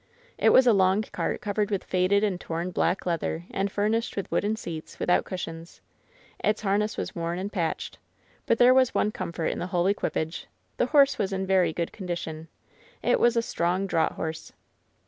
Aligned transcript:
It 0.39 0.49
was 0.49 0.65
a 0.65 0.73
long 0.73 1.03
cart 1.03 1.41
covered 1.41 1.69
with 1.69 1.83
faded 1.83 2.23
and 2.23 2.41
torn 2.41 2.71
black 2.71 3.05
leather, 3.05 3.45
and 3.51 3.71
furnished 3.71 4.15
with 4.17 4.31
wooden 4.31 4.55
seats 4.55 4.97
without 4.97 5.25
cush 5.25 5.47
ions. 5.47 5.79
Its 6.43 6.61
harness 6.61 6.97
was 6.97 7.13
worn 7.13 7.37
and 7.37 7.53
patched. 7.53 7.99
But 8.47 8.57
there 8.57 8.73
was 8.73 8.95
one 8.95 9.11
comfort 9.11 9.45
in 9.51 9.59
the 9.59 9.67
whole 9.67 9.85
equipage— 9.85 10.47
^the 10.79 10.89
horse 10.89 11.19
was 11.19 11.31
in 11.31 11.45
very 11.45 11.71
good 11.71 11.91
condition. 11.93 12.47
It 13.03 13.19
was 13.19 13.37
a 13.37 13.43
strong 13.43 13.85
draught 13.85 14.13
horse. 14.13 14.53